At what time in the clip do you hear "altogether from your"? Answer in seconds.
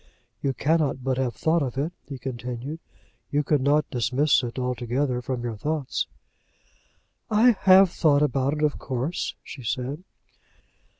4.57-5.57